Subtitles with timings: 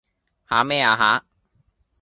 [0.49, 1.23] 吓咩啊吓？